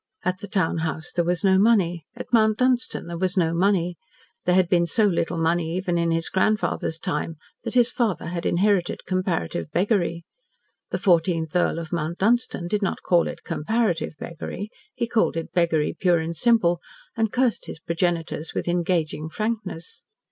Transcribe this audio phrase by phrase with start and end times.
[0.25, 3.97] At the town house there was no money, at Mount Dunstan there was no money.
[4.45, 8.43] There had been so little money even in his grandfather's time that his father had
[8.47, 10.23] inherited comparative beggary.
[10.89, 15.53] The fourteenth Earl of Mount Dunstan did not call it "comparative" beggary, he called it
[15.53, 16.79] beggary pure and simple,
[17.15, 20.01] and cursed his progenitors with engaging frankness.